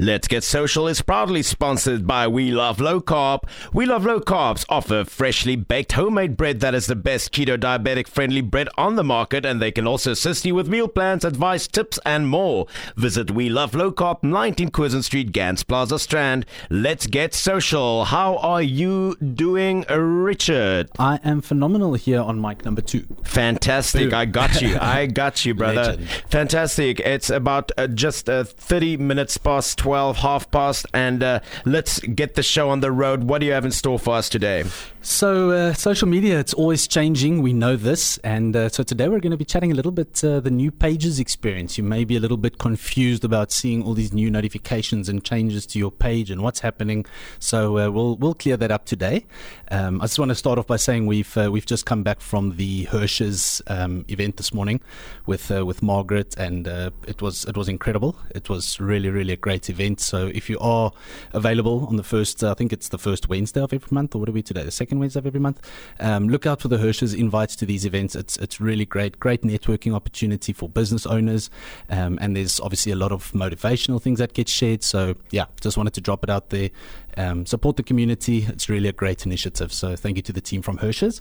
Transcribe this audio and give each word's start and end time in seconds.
Let's 0.00 0.28
Get 0.28 0.44
Social 0.44 0.86
is 0.86 1.02
proudly 1.02 1.42
sponsored 1.42 2.06
by 2.06 2.28
We 2.28 2.52
Love 2.52 2.78
Low 2.78 3.00
Carb. 3.00 3.40
We 3.72 3.84
Love 3.84 4.06
Low 4.06 4.20
Carbs 4.20 4.64
offer 4.68 5.04
freshly 5.04 5.56
baked 5.56 5.90
homemade 5.90 6.36
bread 6.36 6.60
that 6.60 6.72
is 6.72 6.86
the 6.86 6.94
best 6.94 7.32
keto 7.32 7.58
diabetic 7.58 8.06
friendly 8.06 8.40
bread 8.40 8.68
on 8.78 8.94
the 8.94 9.02
market, 9.02 9.44
and 9.44 9.60
they 9.60 9.72
can 9.72 9.88
also 9.88 10.12
assist 10.12 10.44
you 10.44 10.54
with 10.54 10.68
meal 10.68 10.86
plans, 10.86 11.24
advice, 11.24 11.66
tips, 11.66 11.98
and 12.06 12.28
more. 12.28 12.68
Visit 12.94 13.32
We 13.32 13.48
Love 13.48 13.74
Low 13.74 13.90
Carb, 13.90 14.22
19 14.22 14.70
Curzon 14.70 15.02
Street, 15.02 15.32
Gans 15.32 15.64
Plaza 15.64 15.98
Strand. 15.98 16.46
Let's 16.70 17.08
Get 17.08 17.34
Social. 17.34 18.04
How 18.04 18.36
are 18.36 18.62
you 18.62 19.16
doing, 19.16 19.84
Richard? 19.90 20.90
I 21.00 21.18
am 21.24 21.40
phenomenal 21.40 21.94
here 21.94 22.20
on 22.20 22.40
mic 22.40 22.64
number 22.64 22.82
two. 22.82 23.04
Fantastic. 23.24 24.12
I 24.12 24.26
got 24.26 24.62
you. 24.62 24.78
I 24.80 25.06
got 25.06 25.44
you, 25.44 25.54
brother. 25.54 25.82
Legend. 25.82 26.08
Fantastic. 26.28 27.00
It's 27.00 27.30
about 27.30 27.72
uh, 27.76 27.88
just 27.88 28.28
uh, 28.30 28.44
30 28.44 28.96
minutes 28.98 29.36
past 29.38 29.76
12, 29.78 29.87
half 30.18 30.50
past, 30.50 30.86
and 30.92 31.22
uh, 31.22 31.40
let's 31.64 32.00
get 32.00 32.34
the 32.34 32.42
show 32.42 32.70
on 32.70 32.80
the 32.80 32.92
road. 32.92 33.24
What 33.24 33.40
do 33.40 33.46
you 33.46 33.52
have 33.52 33.64
in 33.64 33.70
store 33.70 33.98
for 33.98 34.14
us 34.14 34.28
today? 34.28 34.64
So, 35.08 35.52
uh, 35.52 35.72
social 35.72 36.06
media, 36.06 36.38
it's 36.38 36.52
always 36.52 36.86
changing. 36.86 37.40
We 37.40 37.54
know 37.54 37.76
this. 37.76 38.18
And 38.18 38.54
uh, 38.54 38.68
so 38.68 38.82
today 38.82 39.08
we're 39.08 39.20
going 39.20 39.30
to 39.30 39.38
be 39.38 39.44
chatting 39.44 39.72
a 39.72 39.74
little 39.74 39.90
bit 39.90 40.22
uh, 40.22 40.38
the 40.40 40.50
new 40.50 40.70
pages 40.70 41.18
experience. 41.18 41.78
You 41.78 41.82
may 41.82 42.04
be 42.04 42.14
a 42.14 42.20
little 42.20 42.36
bit 42.36 42.58
confused 42.58 43.24
about 43.24 43.50
seeing 43.50 43.82
all 43.82 43.94
these 43.94 44.12
new 44.12 44.30
notifications 44.30 45.08
and 45.08 45.24
changes 45.24 45.64
to 45.68 45.78
your 45.78 45.90
page 45.90 46.30
and 46.30 46.42
what's 46.42 46.60
happening. 46.60 47.06
So 47.38 47.78
uh, 47.78 47.90
we'll 47.90 48.16
we'll 48.16 48.34
clear 48.34 48.58
that 48.58 48.70
up 48.70 48.84
today. 48.84 49.24
Um, 49.70 50.02
I 50.02 50.04
just 50.04 50.18
want 50.18 50.28
to 50.28 50.34
start 50.34 50.58
off 50.58 50.66
by 50.66 50.76
saying 50.76 51.06
we've 51.06 51.36
uh, 51.38 51.50
we've 51.50 51.66
just 51.66 51.86
come 51.86 52.02
back 52.02 52.20
from 52.20 52.56
the 52.56 52.84
Hirsch's 52.84 53.62
um, 53.66 54.04
event 54.08 54.36
this 54.36 54.52
morning 54.52 54.78
with 55.24 55.50
uh, 55.50 55.64
with 55.64 55.82
Margaret, 55.82 56.36
and 56.36 56.66
it 57.06 57.22
was 57.22 57.46
it 57.46 57.56
was 57.56 57.66
incredible. 57.66 58.14
It 58.34 58.50
was 58.50 58.78
really 58.78 59.08
really 59.08 59.32
a 59.32 59.38
great 59.38 59.70
event. 59.70 60.00
So 60.00 60.26
if 60.26 60.50
you 60.50 60.58
are 60.58 60.92
available 61.32 61.86
on 61.86 61.96
the 61.96 62.04
first, 62.04 62.44
I 62.44 62.52
think 62.52 62.74
it's 62.74 62.90
the 62.90 62.98
first 62.98 63.30
Wednesday 63.30 63.62
of 63.62 63.72
every 63.72 63.88
month, 63.90 64.14
or 64.14 64.18
what 64.18 64.28
are 64.28 64.32
we 64.32 64.42
today? 64.42 64.64
The 64.64 64.70
second 64.70 64.97
Wednesday 64.98 65.18
of 65.18 65.26
every 65.26 65.40
month. 65.40 65.60
Um, 66.00 66.28
look 66.28 66.46
out 66.46 66.60
for 66.60 66.68
the 66.68 66.78
Hirsch's 66.78 67.14
invites 67.14 67.56
to 67.56 67.66
these 67.66 67.84
events. 67.84 68.14
It's 68.14 68.36
it's 68.38 68.60
really 68.60 68.84
great, 68.84 69.18
great 69.18 69.42
networking 69.42 69.94
opportunity 69.94 70.52
for 70.52 70.68
business 70.68 71.06
owners, 71.06 71.50
um, 71.90 72.18
and 72.20 72.36
there's 72.36 72.60
obviously 72.60 72.92
a 72.92 72.96
lot 72.96 73.12
of 73.12 73.32
motivational 73.32 74.00
things 74.00 74.18
that 74.18 74.32
get 74.34 74.48
shared. 74.48 74.82
So 74.82 75.16
yeah, 75.30 75.46
just 75.60 75.76
wanted 75.76 75.94
to 75.94 76.00
drop 76.00 76.24
it 76.24 76.30
out 76.30 76.50
there. 76.50 76.70
Um, 77.18 77.46
support 77.46 77.76
the 77.76 77.82
community. 77.82 78.46
It's 78.48 78.68
really 78.68 78.88
a 78.88 78.92
great 78.92 79.26
initiative. 79.26 79.72
So 79.72 79.96
thank 79.96 80.16
you 80.16 80.22
to 80.22 80.32
the 80.32 80.40
team 80.40 80.62
from 80.62 80.78
Hirsch's. 80.78 81.20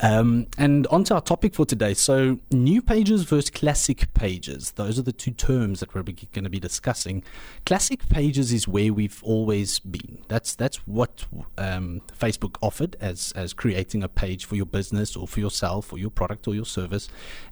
Um, 0.00 0.46
and 0.56 0.86
on 0.86 1.04
to 1.04 1.16
our 1.16 1.20
topic 1.20 1.54
for 1.54 1.66
today. 1.66 1.92
So 1.92 2.38
new 2.50 2.80
pages 2.80 3.24
versus 3.24 3.50
classic 3.50 4.14
pages. 4.14 4.70
Those 4.72 4.98
are 4.98 5.02
the 5.02 5.12
two 5.12 5.32
terms 5.32 5.80
that 5.80 5.94
we're 5.94 6.02
going 6.02 6.44
to 6.44 6.50
be 6.50 6.60
discussing. 6.60 7.22
Classic 7.66 8.08
pages 8.08 8.54
is 8.54 8.66
where 8.66 8.90
we've 8.94 9.22
always 9.22 9.80
been. 9.80 10.22
That's 10.28 10.54
that's 10.54 10.78
what 10.86 11.26
um, 11.58 12.00
Facebook 12.18 12.56
offered 12.62 12.96
as 12.98 13.13
as 13.32 13.52
creating 13.52 14.02
a 14.02 14.08
page 14.08 14.44
for 14.44 14.56
your 14.56 14.66
business 14.66 15.16
or 15.16 15.26
for 15.26 15.40
yourself 15.40 15.92
or 15.92 15.98
your 15.98 16.10
product 16.10 16.46
or 16.48 16.54
your 16.54 16.64
service. 16.64 17.08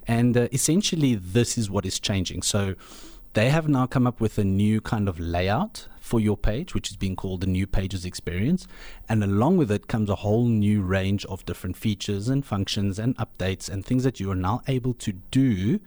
And 0.06 0.36
uh, 0.36 0.48
essentially, 0.52 1.14
this 1.14 1.56
is 1.58 1.70
what 1.70 1.86
is 1.86 1.98
changing. 2.00 2.42
So 2.42 2.74
they 3.34 3.48
have 3.48 3.68
now 3.68 3.86
come 3.86 4.06
up 4.06 4.20
with 4.20 4.36
a 4.38 4.44
new 4.44 4.80
kind 4.80 5.08
of 5.08 5.18
layout 5.18 5.88
for 6.00 6.20
your 6.20 6.36
page, 6.36 6.74
which 6.74 6.90
is 6.90 6.96
being 6.96 7.16
called 7.16 7.40
the 7.40 7.46
New 7.46 7.66
Pages 7.66 8.04
Experience. 8.04 8.66
And 9.08 9.24
along 9.24 9.56
with 9.56 9.70
it 9.70 9.88
comes 9.88 10.10
a 10.10 10.16
whole 10.16 10.46
new 10.46 10.82
range 10.82 11.24
of 11.26 11.46
different 11.46 11.76
features 11.76 12.28
and 12.28 12.44
functions 12.44 12.98
and 12.98 13.16
updates 13.16 13.70
and 13.70 13.86
things 13.86 14.04
that 14.04 14.20
you 14.20 14.30
are 14.30 14.36
now 14.36 14.62
able 14.68 14.92
to 14.94 15.12
do 15.12 15.80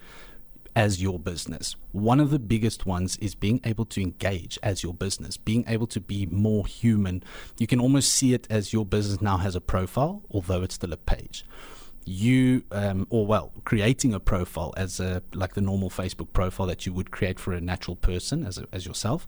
as 0.76 1.02
your 1.02 1.18
business. 1.18 1.76
One 1.92 2.20
of 2.20 2.30
the 2.32 2.40
biggest 2.40 2.86
ones 2.86 3.18
is 3.18 3.34
being 3.34 3.62
able 3.64 3.86
to 3.86 4.02
engage 4.02 4.60
as 4.62 4.84
your 4.84 4.94
business, 4.94 5.38
being 5.38 5.64
able 5.68 5.88
to 5.88 6.02
be 6.02 6.26
more 6.26 6.68
human. 6.68 7.24
You 7.58 7.68
can 7.68 7.80
almost 7.80 8.14
see 8.14 8.34
it 8.34 8.46
as 8.50 8.74
your 8.74 8.86
business 8.86 9.22
now 9.22 9.38
has 9.38 9.56
a 9.56 9.62
profile, 9.62 10.24
although 10.30 10.64
it's 10.64 10.76
still 10.76 10.94
a 10.94 10.98
page 10.98 11.46
you 12.06 12.64
um, 12.72 13.08
or 13.10 13.26
well 13.26 13.52
creating 13.64 14.14
a 14.14 14.20
profile 14.20 14.74
as 14.78 15.00
a 15.00 15.24
like 15.34 15.56
the 15.56 15.62
normal 15.62 15.90
facebook 15.90 16.32
profile 16.34 16.68
that 16.68 16.86
you 16.86 16.94
would 16.94 17.10
create 17.10 17.40
for 17.40 17.52
a 17.52 17.60
natural 17.60 17.96
person 17.96 18.46
as, 18.46 18.60
a, 18.60 18.68
as 18.72 18.86
yourself 18.86 19.26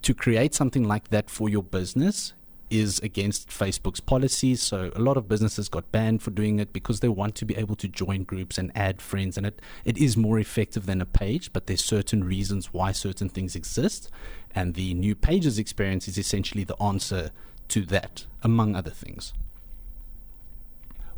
to 0.00 0.14
create 0.14 0.54
something 0.54 0.84
like 0.84 1.08
that 1.08 1.28
for 1.28 1.50
your 1.50 1.62
business 1.62 2.32
is 2.70 2.98
against 3.00 3.48
Facebook's 3.48 4.00
policies. 4.00 4.62
So 4.62 4.90
a 4.94 5.00
lot 5.00 5.16
of 5.16 5.28
businesses 5.28 5.68
got 5.68 5.90
banned 5.92 6.22
for 6.22 6.30
doing 6.30 6.58
it 6.58 6.72
because 6.72 7.00
they 7.00 7.08
want 7.08 7.34
to 7.36 7.44
be 7.44 7.56
able 7.56 7.76
to 7.76 7.88
join 7.88 8.24
groups 8.24 8.58
and 8.58 8.70
add 8.74 9.00
friends. 9.00 9.36
And 9.36 9.46
it, 9.46 9.60
it 9.84 9.98
is 9.98 10.16
more 10.16 10.38
effective 10.38 10.86
than 10.86 11.00
a 11.00 11.06
page, 11.06 11.52
but 11.52 11.66
there's 11.66 11.84
certain 11.84 12.24
reasons 12.24 12.72
why 12.72 12.92
certain 12.92 13.28
things 13.28 13.54
exist. 13.54 14.10
And 14.54 14.74
the 14.74 14.94
new 14.94 15.14
pages 15.14 15.58
experience 15.58 16.08
is 16.08 16.18
essentially 16.18 16.64
the 16.64 16.80
answer 16.82 17.30
to 17.68 17.84
that, 17.86 18.26
among 18.42 18.74
other 18.74 18.90
things. 18.90 19.32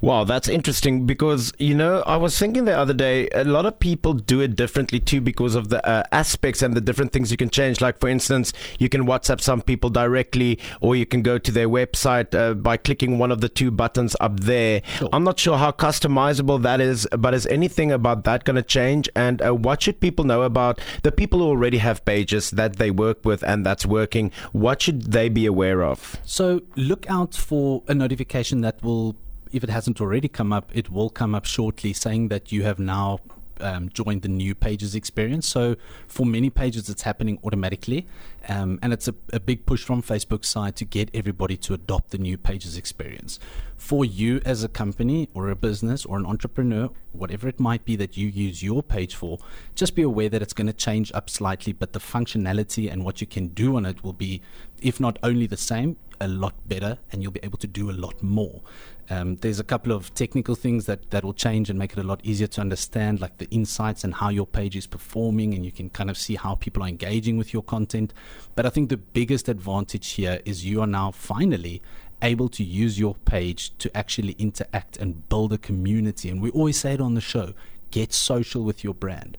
Wow, 0.02 0.24
that's 0.24 0.48
interesting 0.48 1.04
because, 1.04 1.52
you 1.58 1.74
know, 1.74 2.02
I 2.06 2.16
was 2.16 2.38
thinking 2.38 2.64
the 2.64 2.76
other 2.76 2.94
day, 2.94 3.28
a 3.34 3.44
lot 3.44 3.66
of 3.66 3.78
people 3.78 4.14
do 4.14 4.40
it 4.40 4.56
differently 4.56 4.98
too 4.98 5.20
because 5.20 5.54
of 5.54 5.68
the 5.68 5.86
uh, 5.86 6.04
aspects 6.10 6.62
and 6.62 6.72
the 6.72 6.80
different 6.80 7.12
things 7.12 7.30
you 7.30 7.36
can 7.36 7.50
change. 7.50 7.82
Like, 7.82 8.00
for 8.00 8.08
instance, 8.08 8.54
you 8.78 8.88
can 8.88 9.06
WhatsApp 9.06 9.42
some 9.42 9.60
people 9.60 9.90
directly, 9.90 10.58
or 10.80 10.96
you 10.96 11.04
can 11.04 11.20
go 11.20 11.36
to 11.36 11.52
their 11.52 11.68
website 11.68 12.34
uh, 12.34 12.54
by 12.54 12.78
clicking 12.78 13.18
one 13.18 13.30
of 13.30 13.42
the 13.42 13.48
two 13.50 13.70
buttons 13.70 14.16
up 14.20 14.40
there. 14.40 14.80
Sure. 14.96 15.10
I'm 15.12 15.24
not 15.24 15.38
sure 15.38 15.58
how 15.58 15.70
customizable 15.70 16.62
that 16.62 16.80
is, 16.80 17.06
but 17.18 17.34
is 17.34 17.46
anything 17.48 17.92
about 17.92 18.24
that 18.24 18.44
going 18.44 18.56
to 18.56 18.62
change? 18.62 19.08
And 19.14 19.42
uh, 19.42 19.54
what 19.54 19.82
should 19.82 20.00
people 20.00 20.24
know 20.24 20.42
about 20.42 20.80
the 21.02 21.12
people 21.12 21.40
who 21.40 21.46
already 21.46 21.78
have 21.78 22.06
pages 22.06 22.50
that 22.52 22.76
they 22.76 22.90
work 22.90 23.24
with 23.26 23.42
and 23.42 23.66
that's 23.66 23.84
working? 23.84 24.32
What 24.52 24.80
should 24.80 25.12
they 25.12 25.28
be 25.28 25.44
aware 25.44 25.82
of? 25.84 26.16
So, 26.24 26.62
look 26.74 27.08
out 27.10 27.34
for 27.34 27.82
a 27.86 27.94
notification 27.94 28.62
that 28.62 28.82
will 28.82 29.16
if 29.52 29.64
it 29.64 29.70
hasn't 29.70 30.00
already 30.00 30.28
come 30.28 30.52
up, 30.52 30.70
it 30.74 30.90
will 30.90 31.10
come 31.10 31.34
up 31.34 31.44
shortly 31.44 31.92
saying 31.92 32.28
that 32.28 32.52
you 32.52 32.62
have 32.62 32.78
now 32.78 33.20
um, 33.60 33.88
joined 33.90 34.22
the 34.22 34.28
new 34.28 34.54
pages 34.54 34.94
experience. 34.94 35.48
So 35.48 35.76
for 36.06 36.26
many 36.26 36.50
pages, 36.50 36.88
it's 36.88 37.02
happening 37.02 37.38
automatically. 37.44 38.06
Um, 38.48 38.78
and 38.82 38.92
it's 38.92 39.06
a, 39.06 39.14
a, 39.32 39.40
big 39.40 39.66
push 39.66 39.84
from 39.84 40.02
Facebook's 40.02 40.48
side 40.48 40.74
to 40.76 40.84
get 40.84 41.10
everybody 41.12 41.56
to 41.58 41.74
adopt 41.74 42.10
the 42.10 42.18
new 42.18 42.38
pages 42.38 42.76
experience. 42.76 43.38
For 43.76 44.04
you 44.04 44.40
as 44.44 44.64
a 44.64 44.68
company 44.68 45.28
or 45.34 45.50
a 45.50 45.56
business 45.56 46.06
or 46.06 46.16
an 46.16 46.24
entrepreneur, 46.24 46.88
whatever 47.12 47.48
it 47.48 47.60
might 47.60 47.84
be 47.84 47.96
that 47.96 48.16
you 48.16 48.28
use 48.28 48.62
your 48.62 48.82
page 48.82 49.14
for, 49.14 49.38
just 49.74 49.94
be 49.94 50.02
aware 50.02 50.28
that 50.30 50.40
it's 50.40 50.54
going 50.54 50.68
to 50.68 50.72
change 50.72 51.12
up 51.12 51.28
slightly, 51.28 51.72
but 51.72 51.92
the 51.92 51.98
functionality 51.98 52.90
and 52.90 53.04
what 53.04 53.20
you 53.20 53.26
can 53.26 53.48
do 53.48 53.76
on 53.76 53.84
it 53.84 54.02
will 54.02 54.14
be, 54.14 54.40
if 54.80 55.00
not 55.00 55.18
only 55.22 55.46
the 55.46 55.56
same, 55.56 55.96
a 56.20 56.28
lot 56.28 56.54
better 56.68 56.98
and 57.10 57.22
you'll 57.22 57.32
be 57.32 57.40
able 57.42 57.58
to 57.58 57.66
do 57.66 57.90
a 57.90 57.92
lot 57.92 58.22
more. 58.22 58.60
Um, 59.08 59.36
there's 59.36 59.58
a 59.58 59.64
couple 59.64 59.90
of 59.90 60.14
technical 60.14 60.54
things 60.54 60.86
that, 60.86 61.10
that 61.10 61.24
will 61.24 61.34
change 61.34 61.68
and 61.68 61.76
make 61.78 61.92
it 61.92 61.98
a 61.98 62.04
lot 62.04 62.20
easier 62.22 62.46
to 62.46 62.60
understand, 62.60 63.20
like 63.20 63.38
the 63.38 63.50
insights 63.50 64.04
and 64.04 64.14
how 64.14 64.28
your 64.28 64.46
page 64.46 64.76
is 64.76 64.86
performing, 64.86 65.52
and 65.52 65.64
you 65.64 65.72
can 65.72 65.90
kind 65.90 66.10
of 66.10 66.16
see 66.16 66.36
how 66.36 66.54
people 66.54 66.84
are 66.84 66.88
engaging 66.88 67.36
with 67.36 67.52
your 67.52 67.64
content. 67.64 68.14
But 68.54 68.66
I 68.66 68.70
think 68.70 68.88
the 68.88 68.96
biggest 68.96 69.48
advantage 69.48 70.12
here 70.12 70.40
is 70.44 70.64
you 70.64 70.80
are 70.80 70.86
now 70.86 71.10
finally 71.10 71.82
able 72.22 72.48
to 72.50 72.64
use 72.64 72.98
your 72.98 73.14
page 73.24 73.76
to 73.78 73.96
actually 73.96 74.32
interact 74.32 74.96
and 74.96 75.28
build 75.28 75.52
a 75.52 75.58
community. 75.58 76.28
And 76.28 76.40
we 76.42 76.50
always 76.50 76.78
say 76.78 76.94
it 76.94 77.00
on 77.00 77.14
the 77.14 77.20
show 77.20 77.54
get 77.90 78.12
social 78.12 78.62
with 78.62 78.84
your 78.84 78.94
brand. 78.94 79.36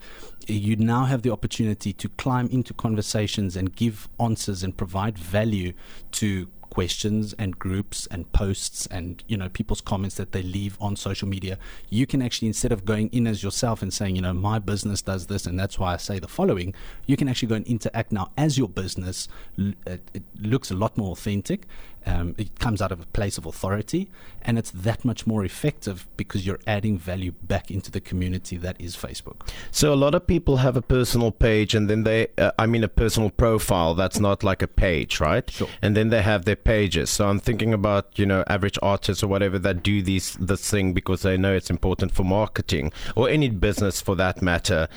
You 0.47 0.75
now 0.75 1.05
have 1.05 1.21
the 1.21 1.31
opportunity 1.31 1.93
to 1.93 2.09
climb 2.09 2.47
into 2.49 2.73
conversations 2.73 3.55
and 3.55 3.73
give 3.73 4.09
answers 4.19 4.61
and 4.63 4.75
provide 4.75 5.17
value 5.17 5.73
to 6.13 6.49
questions 6.71 7.33
and 7.37 7.59
groups 7.59 8.07
and 8.09 8.31
posts 8.31 8.87
and 8.87 9.23
you 9.27 9.35
know 9.35 9.49
people's 9.49 9.81
comments 9.81 10.15
that 10.15 10.31
they 10.31 10.41
leave 10.41 10.77
on 10.79 10.95
social 10.95 11.27
media 11.27 11.59
you 11.89 12.07
can 12.07 12.21
actually 12.21 12.47
instead 12.47 12.71
of 12.71 12.85
going 12.85 13.09
in 13.09 13.27
as 13.27 13.43
yourself 13.43 13.81
and 13.81 13.93
saying 13.93 14.15
you 14.15 14.21
know 14.21 14.33
my 14.33 14.57
business 14.57 15.01
does 15.01 15.27
this 15.27 15.45
and 15.45 15.59
that's 15.59 15.77
why 15.77 15.93
I 15.93 15.97
say 15.97 16.17
the 16.17 16.29
following 16.29 16.73
you 17.05 17.17
can 17.17 17.27
actually 17.27 17.49
go 17.49 17.55
and 17.55 17.67
interact 17.67 18.13
now 18.13 18.31
as 18.37 18.57
your 18.57 18.69
business 18.69 19.27
it 19.57 20.23
looks 20.39 20.71
a 20.71 20.75
lot 20.75 20.97
more 20.97 21.11
authentic 21.11 21.67
um, 22.05 22.35
it 22.37 22.59
comes 22.59 22.81
out 22.81 22.91
of 22.91 22.99
a 22.99 23.05
place 23.07 23.37
of 23.37 23.45
authority, 23.45 24.09
and 24.41 24.57
it's 24.57 24.71
that 24.71 25.05
much 25.05 25.27
more 25.27 25.45
effective 25.45 26.07
because 26.17 26.45
you're 26.45 26.59
adding 26.65 26.97
value 26.97 27.31
back 27.43 27.69
into 27.69 27.91
the 27.91 28.01
community 28.01 28.57
that 28.57 28.79
is 28.79 28.95
Facebook. 28.95 29.47
So 29.69 29.93
a 29.93 29.95
lot 29.95 30.15
of 30.15 30.25
people 30.25 30.57
have 30.57 30.75
a 30.75 30.81
personal 30.81 31.31
page, 31.31 31.75
and 31.75 31.89
then 31.89 32.03
they, 32.03 32.27
uh, 32.37 32.51
I 32.57 32.65
mean, 32.65 32.83
a 32.83 32.87
personal 32.87 33.29
profile 33.29 33.93
that's 33.93 34.19
not 34.19 34.43
like 34.43 34.61
a 34.61 34.67
page, 34.67 35.19
right? 35.19 35.49
Sure. 35.49 35.67
And 35.81 35.95
then 35.95 36.09
they 36.09 36.21
have 36.21 36.45
their 36.45 36.55
pages. 36.55 37.09
So 37.09 37.27
I'm 37.27 37.39
thinking 37.39 37.73
about 37.73 38.17
you 38.17 38.25
know 38.25 38.43
average 38.47 38.79
artists 38.81 39.23
or 39.23 39.27
whatever 39.27 39.59
that 39.59 39.83
do 39.83 40.01
these 40.01 40.35
this 40.39 40.69
thing 40.69 40.93
because 40.93 41.21
they 41.21 41.37
know 41.37 41.53
it's 41.53 41.69
important 41.69 42.11
for 42.13 42.23
marketing 42.23 42.91
or 43.15 43.29
any 43.29 43.49
business 43.49 44.01
for 44.01 44.15
that 44.15 44.41
matter. 44.41 44.87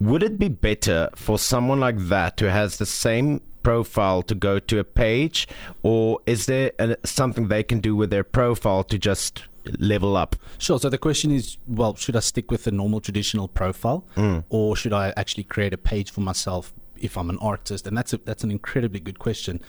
Would 0.00 0.24
it 0.24 0.38
be 0.38 0.48
better 0.48 1.10
for 1.14 1.38
someone 1.38 1.78
like 1.78 1.98
that 2.08 2.40
who 2.40 2.46
has 2.46 2.78
the 2.78 2.86
same 2.86 3.40
profile 3.62 4.22
to 4.22 4.34
go 4.34 4.58
to 4.58 4.78
a 4.78 4.84
page, 4.84 5.48
or 5.82 6.20
is 6.26 6.46
there 6.46 6.72
a, 6.78 6.96
something 7.04 7.48
they 7.48 7.62
can 7.62 7.80
do 7.80 7.96
with 7.96 8.10
their 8.10 8.24
profile 8.24 8.84
to 8.84 8.98
just 8.98 9.44
level 9.78 10.16
up? 10.16 10.36
Sure. 10.58 10.78
So 10.78 10.88
the 10.88 10.98
question 10.98 11.30
is, 11.30 11.56
well, 11.66 11.94
should 11.94 12.16
I 12.16 12.20
stick 12.20 12.50
with 12.50 12.64
the 12.64 12.72
normal 12.72 13.00
traditional 13.00 13.48
profile, 13.48 14.04
mm. 14.16 14.44
or 14.48 14.76
should 14.76 14.92
I 14.92 15.12
actually 15.16 15.44
create 15.44 15.72
a 15.72 15.78
page 15.78 16.10
for 16.10 16.20
myself 16.20 16.72
if 17.00 17.16
I'm 17.16 17.30
an 17.30 17.38
artist? 17.38 17.86
And 17.86 17.96
that's 17.96 18.12
a, 18.12 18.18
that's 18.18 18.44
an 18.44 18.50
incredibly 18.50 19.00
good 19.00 19.18
question. 19.18 19.60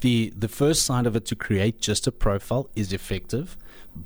The 0.00 0.32
the 0.36 0.48
first 0.48 0.82
side 0.82 1.06
of 1.06 1.16
it 1.16 1.24
to 1.26 1.36
create 1.36 1.80
just 1.80 2.06
a 2.06 2.12
profile 2.12 2.68
is 2.76 2.92
effective, 2.92 3.56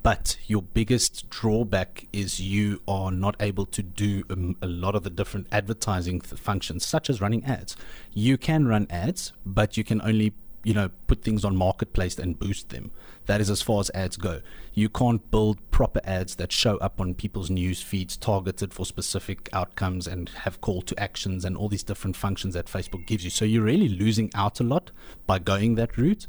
but 0.03 0.37
your 0.47 0.63
biggest 0.63 1.29
drawback 1.31 2.07
is 2.13 2.41
you 2.41 2.81
are 2.87 3.11
not 3.11 3.35
able 3.41 3.67
to 3.67 3.83
do 3.83 4.23
a, 4.31 4.67
a 4.67 4.69
lot 4.69 4.95
of 4.95 5.03
the 5.03 5.11
different 5.11 5.49
advertising 5.51 6.21
th- 6.21 6.41
functions, 6.41 6.87
such 6.87 7.11
as 7.11 7.21
running 7.21 7.45
ads. 7.45 7.77
You 8.13 8.39
can 8.39 8.67
run 8.67 8.87
ads, 8.89 9.33
but 9.45 9.77
you 9.77 9.83
can 9.83 10.01
only 10.03 10.33
you 10.65 10.75
know 10.75 10.91
put 11.07 11.23
things 11.23 11.45
on 11.45 11.57
marketplace 11.57 12.19
and 12.19 12.39
boost 12.39 12.69
them. 12.71 12.91
That 13.27 13.41
is 13.41 13.51
as 13.51 13.62
far 13.62 13.81
as 13.81 13.91
ads 13.95 14.17
go. 14.17 14.41
You 14.75 14.89
can't 14.89 15.31
build 15.31 15.59
proper 15.71 16.01
ads 16.05 16.37
that 16.37 16.53
show 16.53 16.77
up 16.79 17.01
on 17.01 17.15
people's 17.15 17.51
news 17.51 17.81
feeds 17.81 18.17
targeted 18.17 18.75
for 18.75 18.85
specific 18.85 19.49
outcomes 19.53 20.07
and 20.07 20.29
have 20.31 20.61
call 20.61 20.83
to 20.83 20.99
actions 20.99 21.45
and 21.45 21.57
all 21.57 21.69
these 21.69 21.83
different 21.83 22.17
functions 22.17 22.55
that 22.55 22.67
facebook 22.67 23.07
gives 23.07 23.25
you. 23.25 23.31
So 23.31 23.45
you're 23.45 23.62
really 23.62 23.89
losing 23.89 24.31
out 24.35 24.61
a 24.61 24.65
lot 24.65 24.91
by 25.27 25.39
going 25.39 25.77
that 25.77 25.97
route. 25.97 26.27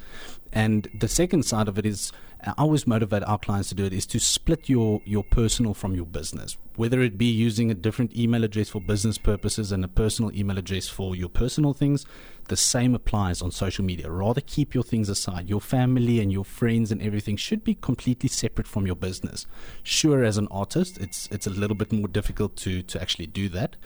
And 0.53 0.89
the 0.93 1.07
second 1.07 1.43
side 1.43 1.67
of 1.67 1.77
it 1.79 1.85
is 1.85 2.11
I 2.43 2.53
always 2.57 2.87
motivate 2.87 3.23
our 3.23 3.37
clients 3.37 3.69
to 3.69 3.75
do 3.75 3.85
it 3.85 3.93
is 3.93 4.05
to 4.07 4.19
split 4.19 4.69
your 4.69 5.01
your 5.05 5.23
personal 5.23 5.73
from 5.73 5.95
your 5.95 6.05
business 6.05 6.57
whether 6.75 7.01
it 7.01 7.17
be 7.17 7.25
using 7.25 7.69
a 7.69 7.73
different 7.73 8.15
email 8.15 8.43
address 8.43 8.69
for 8.69 8.81
business 8.81 9.17
purposes 9.17 9.71
and 9.71 9.83
a 9.83 9.87
personal 9.87 10.35
email 10.35 10.57
address 10.57 10.87
for 10.87 11.15
your 11.15 11.29
personal 11.29 11.73
things 11.73 12.05
the 12.51 12.57
same 12.57 12.93
applies 12.95 13.41
on 13.41 13.49
social 13.49 13.85
media. 13.85 14.09
Rather 14.11 14.41
keep 14.41 14.73
your 14.73 14.83
things 14.83 15.07
aside. 15.07 15.49
Your 15.49 15.61
family 15.61 16.19
and 16.19 16.33
your 16.33 16.43
friends 16.43 16.91
and 16.91 17.01
everything 17.01 17.37
should 17.37 17.63
be 17.63 17.75
completely 17.75 18.27
separate 18.27 18.67
from 18.67 18.85
your 18.85 18.95
business. 18.97 19.45
Sure 19.83 20.23
as 20.23 20.37
an 20.37 20.49
artist 20.51 20.97
it's 20.97 21.29
it's 21.31 21.47
a 21.47 21.49
little 21.49 21.77
bit 21.77 21.93
more 21.93 22.09
difficult 22.09 22.57
to 22.57 22.81
to 22.83 23.01
actually 23.01 23.27
do 23.27 23.47
that. 23.49 23.77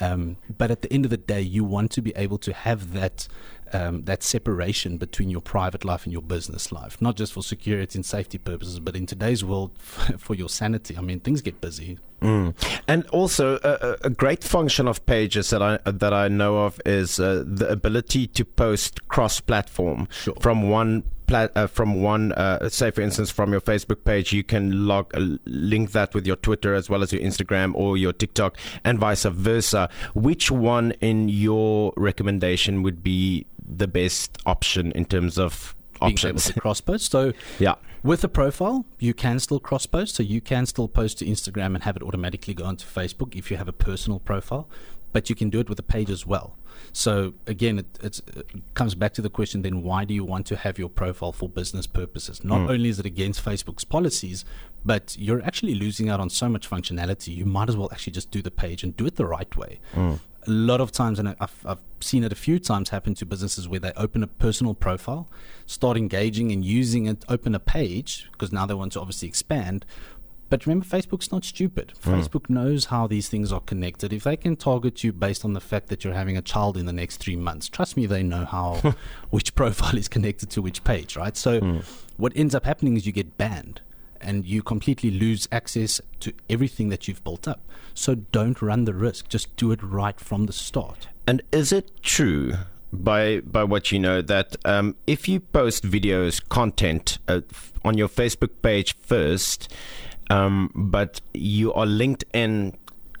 Um, 0.00 0.38
but 0.56 0.70
at 0.70 0.80
the 0.80 0.90
end 0.90 1.04
of 1.04 1.10
the 1.10 1.18
day 1.18 1.42
you 1.42 1.64
want 1.64 1.90
to 1.92 2.00
be 2.00 2.12
able 2.16 2.38
to 2.38 2.52
have 2.52 2.94
that 2.94 3.28
um, 3.74 4.04
that 4.04 4.22
separation 4.22 4.96
between 4.96 5.28
your 5.28 5.40
private 5.40 5.84
life 5.84 6.04
and 6.04 6.12
your 6.12 6.22
business 6.22 6.70
life, 6.70 7.00
not 7.02 7.16
just 7.16 7.32
for 7.32 7.42
security 7.42 7.98
and 7.98 8.06
safety 8.06 8.38
purposes, 8.38 8.78
but 8.78 8.94
in 8.94 9.04
today's 9.04 9.44
world 9.44 9.72
for 10.18 10.34
your 10.34 10.48
sanity. 10.48 10.96
I 10.96 11.00
mean, 11.00 11.20
things 11.20 11.42
get 11.42 11.60
busy. 11.60 11.98
Mm. 12.22 12.54
And 12.88 13.06
also, 13.08 13.58
a, 13.62 14.06
a, 14.06 14.10
great 14.10 14.42
function 14.42 14.88
of 14.88 15.04
pages 15.04 15.50
that 15.50 15.60
I 15.60 15.78
that 15.84 16.14
I 16.14 16.28
know 16.28 16.64
of 16.64 16.80
is 16.86 17.20
uh, 17.20 17.44
the 17.46 17.68
ability 17.68 18.28
to 18.28 18.46
post 18.46 19.08
cross-platform 19.08 20.08
sure. 20.10 20.34
from 20.40 20.70
one 20.70 21.02
plat, 21.26 21.52
uh, 21.54 21.66
from 21.66 22.02
one, 22.02 22.32
uh, 22.32 22.68
say 22.70 22.90
for 22.90 23.02
instance, 23.02 23.30
from 23.30 23.52
your 23.52 23.60
Facebook 23.60 24.04
page, 24.04 24.32
you 24.32 24.42
can 24.42 24.86
log 24.86 25.14
uh, 25.14 25.36
link 25.44 25.92
that 25.92 26.14
with 26.14 26.26
your 26.26 26.36
Twitter 26.36 26.72
as 26.72 26.88
well 26.88 27.02
as 27.02 27.12
your 27.12 27.20
Instagram 27.20 27.74
or 27.74 27.98
your 27.98 28.12
TikTok, 28.12 28.56
and 28.84 28.98
vice 28.98 29.24
versa. 29.24 29.90
Which 30.14 30.50
one 30.50 30.92
in 31.00 31.28
your 31.28 31.92
recommendation 31.96 32.82
would 32.82 33.02
be 33.02 33.46
the 33.64 33.88
best 33.88 34.38
option 34.46 34.92
in 34.92 35.04
terms 35.04 35.38
of 35.38 35.74
options. 36.00 36.52
cross 36.58 36.80
post. 36.80 37.10
So 37.10 37.32
yeah. 37.58 37.74
With 38.02 38.22
a 38.22 38.28
profile, 38.28 38.84
you 38.98 39.14
can 39.14 39.38
still 39.38 39.58
cross 39.58 39.86
post. 39.86 40.16
So 40.16 40.22
you 40.22 40.42
can 40.42 40.66
still 40.66 40.88
post 40.88 41.18
to 41.20 41.24
Instagram 41.24 41.74
and 41.74 41.84
have 41.84 41.96
it 41.96 42.02
automatically 42.02 42.52
go 42.52 42.64
onto 42.64 42.86
Facebook 42.86 43.34
if 43.34 43.50
you 43.50 43.56
have 43.56 43.68
a 43.68 43.72
personal 43.72 44.20
profile, 44.20 44.68
but 45.14 45.30
you 45.30 45.34
can 45.34 45.48
do 45.48 45.58
it 45.58 45.70
with 45.70 45.78
a 45.78 45.82
page 45.82 46.10
as 46.10 46.26
well. 46.26 46.58
So 46.92 47.32
again, 47.46 47.78
it, 47.78 47.98
it 48.02 48.20
comes 48.74 48.94
back 48.94 49.14
to 49.14 49.22
the 49.22 49.30
question: 49.30 49.62
then 49.62 49.82
why 49.82 50.04
do 50.04 50.12
you 50.12 50.24
want 50.24 50.44
to 50.46 50.56
have 50.56 50.78
your 50.78 50.90
profile 50.90 51.32
for 51.32 51.48
business 51.48 51.86
purposes? 51.86 52.44
Not 52.44 52.60
mm. 52.60 52.70
only 52.70 52.90
is 52.90 52.98
it 52.98 53.06
against 53.06 53.42
Facebook's 53.42 53.84
policies, 53.84 54.44
but 54.84 55.16
you're 55.18 55.42
actually 55.42 55.76
losing 55.76 56.10
out 56.10 56.20
on 56.20 56.28
so 56.28 56.48
much 56.48 56.68
functionality. 56.68 57.34
You 57.34 57.46
might 57.46 57.70
as 57.70 57.76
well 57.76 57.88
actually 57.90 58.12
just 58.12 58.30
do 58.30 58.42
the 58.42 58.50
page 58.50 58.82
and 58.82 58.94
do 58.94 59.06
it 59.06 59.16
the 59.16 59.24
right 59.24 59.56
way. 59.56 59.80
Mm 59.94 60.20
a 60.46 60.50
lot 60.50 60.80
of 60.80 60.92
times, 60.92 61.18
and 61.18 61.28
I've, 61.40 61.64
I've 61.64 61.82
seen 62.00 62.24
it 62.24 62.32
a 62.32 62.36
few 62.36 62.58
times 62.58 62.90
happen 62.90 63.14
to 63.14 63.26
businesses 63.26 63.68
where 63.68 63.80
they 63.80 63.92
open 63.96 64.22
a 64.22 64.26
personal 64.26 64.74
profile, 64.74 65.28
start 65.66 65.96
engaging 65.96 66.52
and 66.52 66.64
using 66.64 67.06
it, 67.06 67.24
open 67.28 67.54
a 67.54 67.60
page 67.60 68.28
because 68.32 68.52
now 68.52 68.66
they 68.66 68.74
want 68.74 68.92
to 68.92 69.00
obviously 69.00 69.28
expand. 69.28 69.84
But 70.50 70.66
remember, 70.66 70.86
Facebook's 70.86 71.32
not 71.32 71.44
stupid. 71.44 71.94
Mm. 72.04 72.20
Facebook 72.20 72.50
knows 72.50 72.86
how 72.86 73.06
these 73.06 73.28
things 73.28 73.50
are 73.50 73.60
connected. 73.60 74.12
If 74.12 74.24
they 74.24 74.36
can 74.36 74.56
target 74.56 75.02
you 75.02 75.12
based 75.12 75.44
on 75.44 75.54
the 75.54 75.60
fact 75.60 75.88
that 75.88 76.04
you're 76.04 76.14
having 76.14 76.36
a 76.36 76.42
child 76.42 76.76
in 76.76 76.86
the 76.86 76.92
next 76.92 77.16
three 77.16 77.36
months, 77.36 77.68
trust 77.68 77.96
me, 77.96 78.06
they 78.06 78.22
know 78.22 78.44
how 78.44 78.94
which 79.30 79.54
profile 79.56 79.96
is 79.96 80.06
connected 80.06 80.50
to 80.50 80.62
which 80.62 80.84
page, 80.84 81.16
right? 81.16 81.36
So, 81.36 81.60
mm. 81.60 81.84
what 82.18 82.32
ends 82.36 82.54
up 82.54 82.64
happening 82.66 82.96
is 82.96 83.06
you 83.06 83.12
get 83.12 83.36
banned 83.38 83.80
and 84.24 84.46
you 84.46 84.62
completely 84.62 85.10
lose 85.10 85.48
access 85.52 86.00
to 86.20 86.32
everything 86.48 86.88
that 86.88 87.06
you've 87.06 87.22
built 87.24 87.46
up. 87.46 87.60
So 87.94 88.14
don't 88.14 88.60
run 88.60 88.84
the 88.84 88.94
risk. 88.94 89.28
Just 89.28 89.54
do 89.56 89.70
it 89.72 89.82
right 89.82 90.18
from 90.18 90.46
the 90.46 90.52
start. 90.52 91.08
And 91.26 91.42
is 91.52 91.72
it 91.72 92.02
true 92.02 92.54
by 92.92 93.40
by 93.40 93.64
what 93.64 93.90
you 93.92 93.98
know 93.98 94.22
that 94.22 94.56
um, 94.64 94.96
if 95.06 95.28
you 95.28 95.40
post 95.40 95.84
videos 95.84 96.46
content 96.48 97.18
uh, 97.28 97.40
on 97.84 97.98
your 97.98 98.08
Facebook 98.08 98.50
page 98.62 98.96
first, 98.96 99.72
um, 100.30 100.70
but 100.74 101.20
you 101.32 101.72
are 101.74 101.86
linked 101.86 102.24
in 102.32 102.76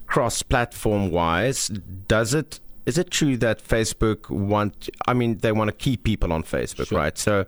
cross 0.06 0.42
platform 0.42 1.10
wise, 1.10 1.68
does 2.08 2.34
it 2.34 2.60
is 2.86 2.98
it 2.98 3.10
true 3.10 3.36
that 3.38 3.62
Facebook 3.66 4.28
want? 4.28 4.90
I 5.06 5.14
mean, 5.14 5.38
they 5.38 5.52
want 5.52 5.68
to 5.68 5.76
keep 5.76 6.04
people 6.04 6.32
on 6.32 6.42
Facebook, 6.42 6.88
sure. 6.88 6.98
right? 6.98 7.16
So, 7.16 7.46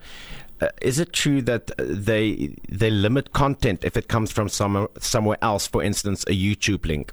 uh, 0.61 0.69
is 0.81 0.99
it 0.99 1.13
true 1.13 1.43
that 1.43 1.71
they 1.79 2.57
they 2.69 2.91
limit 2.91 3.33
content 3.33 3.85
if 3.85 3.97
it 3.97 4.09
comes 4.09 4.33
from 4.33 4.49
somewhere 4.49 4.89
somewhere 4.99 5.39
else? 5.43 5.67
For 5.67 5.83
instance, 5.83 6.25
a 6.25 6.33
YouTube 6.33 6.87
link. 6.87 7.13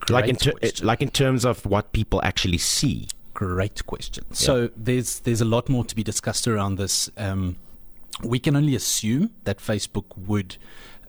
Great 0.00 0.14
like 0.14 0.28
in 0.28 0.36
ter- 0.36 0.52
like 0.82 1.02
in 1.02 1.10
terms 1.10 1.44
of 1.44 1.64
what 1.66 1.92
people 1.92 2.20
actually 2.22 2.58
see. 2.58 3.08
Great 3.34 3.84
question. 3.86 4.24
Yeah. 4.30 4.36
So 4.36 4.70
there's 4.76 5.20
there's 5.20 5.40
a 5.40 5.44
lot 5.44 5.68
more 5.68 5.84
to 5.84 5.96
be 5.96 6.02
discussed 6.02 6.46
around 6.46 6.76
this. 6.76 7.10
Um, 7.16 7.56
we 8.22 8.38
can 8.38 8.56
only 8.56 8.76
assume 8.76 9.30
that 9.44 9.58
Facebook 9.58 10.16
would 10.16 10.56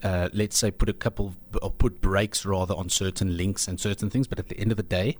uh, 0.03 0.27
let's 0.33 0.57
say, 0.57 0.69
put 0.69 0.89
a 0.89 0.93
couple 0.93 1.33
or 1.61 1.71
put 1.71 2.01
brakes 2.01 2.45
rather 2.45 2.75
on 2.75 2.89
certain 2.89 3.37
links 3.37 3.67
and 3.67 3.79
certain 3.79 4.09
things. 4.09 4.27
But 4.27 4.37
at 4.37 4.49
the 4.49 4.59
end 4.59 4.71
of 4.71 4.77
the 4.77 4.83
day, 4.83 5.17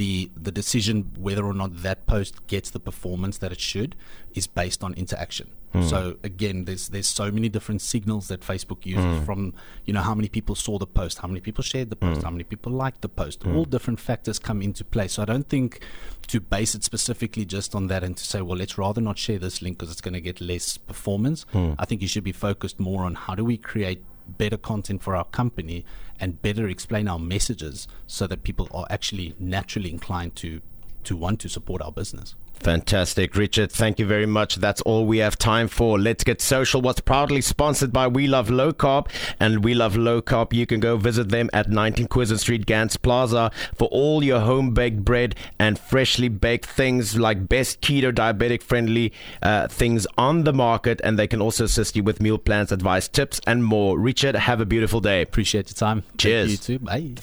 the 0.00 0.30
the 0.34 0.50
decision 0.50 1.12
whether 1.18 1.44
or 1.44 1.52
not 1.52 1.82
that 1.82 2.06
post 2.06 2.46
gets 2.46 2.70
the 2.70 2.80
performance 2.80 3.36
that 3.36 3.52
it 3.52 3.60
should 3.60 3.94
is 4.32 4.46
based 4.46 4.82
on 4.82 4.94
interaction. 4.94 5.50
Mm. 5.74 5.90
So 5.90 6.16
again, 6.24 6.64
there's 6.64 6.88
there's 6.88 7.06
so 7.06 7.30
many 7.30 7.50
different 7.50 7.82
signals 7.82 8.28
that 8.28 8.40
Facebook 8.40 8.86
uses 8.86 9.04
mm. 9.04 9.26
from 9.26 9.52
you 9.84 9.92
know 9.92 10.00
how 10.00 10.14
many 10.14 10.30
people 10.30 10.54
saw 10.54 10.78
the 10.78 10.86
post, 10.86 11.18
how 11.18 11.28
many 11.28 11.40
people 11.40 11.62
shared 11.62 11.90
the 11.90 11.96
post, 11.96 12.20
mm. 12.20 12.24
how 12.24 12.30
many 12.30 12.44
people 12.44 12.72
liked 12.72 13.02
the 13.02 13.10
post. 13.10 13.42
Hmm. 13.42 13.54
All 13.54 13.66
different 13.66 14.00
factors 14.00 14.38
come 14.38 14.62
into 14.62 14.84
play. 14.84 15.06
So 15.06 15.20
I 15.20 15.26
don't 15.26 15.48
think 15.50 15.80
to 16.28 16.40
base 16.40 16.74
it 16.74 16.82
specifically 16.82 17.44
just 17.44 17.74
on 17.74 17.88
that 17.88 18.02
and 18.02 18.16
to 18.16 18.24
say, 18.24 18.40
well, 18.40 18.56
let's 18.56 18.78
rather 18.78 19.02
not 19.02 19.18
share 19.18 19.38
this 19.38 19.60
link 19.60 19.76
because 19.76 19.92
it's 19.92 20.00
going 20.00 20.14
to 20.14 20.20
get 20.22 20.40
less 20.40 20.78
performance. 20.78 21.44
Hmm. 21.52 21.72
I 21.78 21.84
think 21.84 22.00
you 22.00 22.08
should 22.08 22.24
be 22.24 22.32
focused 22.32 22.80
more 22.80 23.04
on 23.04 23.14
how 23.16 23.34
do 23.34 23.44
we 23.44 23.58
create 23.58 24.02
better 24.38 24.56
content 24.56 25.02
for 25.02 25.14
our 25.16 25.24
company 25.24 25.84
and 26.18 26.42
better 26.42 26.68
explain 26.68 27.08
our 27.08 27.18
messages 27.18 27.88
so 28.06 28.26
that 28.26 28.42
people 28.42 28.68
are 28.72 28.86
actually 28.90 29.34
naturally 29.38 29.90
inclined 29.90 30.36
to 30.36 30.60
to 31.02 31.16
want 31.16 31.40
to 31.40 31.48
support 31.48 31.80
our 31.80 31.92
business. 31.92 32.34
Fantastic. 32.60 33.36
Richard, 33.36 33.72
thank 33.72 33.98
you 33.98 34.04
very 34.04 34.26
much. 34.26 34.56
That's 34.56 34.82
all 34.82 35.06
we 35.06 35.18
have 35.18 35.38
time 35.38 35.66
for. 35.66 35.98
Let's 35.98 36.24
Get 36.24 36.42
Social 36.42 36.82
was 36.82 37.00
proudly 37.00 37.40
sponsored 37.40 37.90
by 37.92 38.06
We 38.06 38.26
Love 38.26 38.50
Low 38.50 38.72
Carb. 38.72 39.08
And 39.40 39.64
We 39.64 39.72
Love 39.72 39.96
Low 39.96 40.20
Carb, 40.20 40.52
you 40.52 40.66
can 40.66 40.78
go 40.78 40.98
visit 40.98 41.30
them 41.30 41.48
at 41.54 41.70
19 41.70 42.08
Curzon 42.08 42.36
Street, 42.36 42.66
Gans 42.66 42.98
Plaza 42.98 43.50
for 43.74 43.88
all 43.88 44.22
your 44.22 44.40
home 44.40 44.74
baked 44.74 45.04
bread 45.04 45.34
and 45.58 45.78
freshly 45.78 46.28
baked 46.28 46.66
things 46.66 47.16
like 47.16 47.48
best 47.48 47.80
keto, 47.80 48.12
diabetic 48.12 48.62
friendly 48.62 49.12
uh, 49.42 49.66
things 49.68 50.06
on 50.18 50.44
the 50.44 50.52
market. 50.52 51.00
And 51.02 51.18
they 51.18 51.26
can 51.26 51.40
also 51.40 51.64
assist 51.64 51.96
you 51.96 52.02
with 52.02 52.20
meal 52.20 52.36
plans, 52.38 52.72
advice, 52.72 53.08
tips, 53.08 53.40
and 53.46 53.64
more. 53.64 53.98
Richard, 53.98 54.36
have 54.36 54.60
a 54.60 54.66
beautiful 54.66 55.00
day. 55.00 55.22
Appreciate 55.22 55.70
your 55.70 55.76
time. 55.76 56.02
Cheers. 56.18 56.60
Thank 56.60 56.68
you 56.68 56.78
too. 56.78 56.84
Bye. 56.84 57.14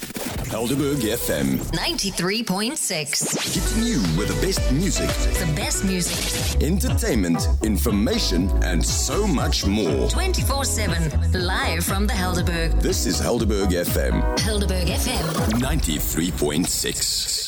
Helderberg 0.48 1.02
FM 1.02 1.58
93.6. 1.76 3.54
Keeping 3.54 3.88
you 3.88 4.00
with 4.18 4.30
the 4.30 4.46
best 4.46 4.72
music 4.72 5.27
the 5.36 5.54
best 5.56 5.84
music, 5.84 6.62
entertainment, 6.62 7.48
information, 7.64 8.50
and 8.64 8.84
so 8.84 9.28
much 9.28 9.66
more. 9.66 10.10
24 10.10 10.66
7, 10.66 11.32
live 11.34 11.84
from 11.84 12.08
the 12.08 12.14
Helderberg. 12.14 12.82
This 12.82 13.06
is 13.06 13.20
Helderberg 13.22 13.72
FM. 13.72 14.22
Helderberg 14.38 14.88
FM 14.88 15.24
93.6. 15.60 17.47